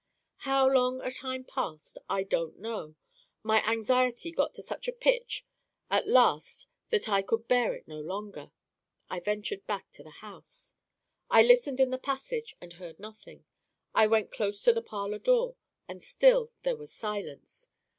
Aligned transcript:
"How 0.49 0.67
long 0.67 0.99
a 1.01 1.11
time 1.11 1.43
passed 1.43 1.99
I 2.09 2.23
don't 2.23 2.57
know. 2.57 2.95
My 3.43 3.61
anxiety 3.71 4.31
got 4.31 4.51
to 4.55 4.63
such 4.63 4.87
a 4.87 4.91
pitch 4.91 5.45
at 5.91 6.07
last 6.07 6.65
that 6.89 7.07
I 7.07 7.21
could 7.21 7.47
bear 7.47 7.75
it 7.75 7.87
no 7.87 7.99
longer. 8.01 8.51
I 9.11 9.19
ventured 9.19 9.67
back 9.67 9.91
to 9.91 10.03
the 10.03 10.09
house. 10.25 10.73
"I 11.29 11.43
listened 11.43 11.79
in 11.79 11.91
the 11.91 11.99
passage, 11.99 12.55
and 12.59 12.73
heard 12.73 12.99
nothing. 12.99 13.45
I 13.93 14.07
went 14.07 14.31
close 14.31 14.63
to 14.63 14.73
the 14.73 14.81
parlor 14.81 15.19
door, 15.19 15.55
and 15.87 16.01
still 16.01 16.49
there 16.63 16.75
was 16.75 16.91
silence. 16.91 17.69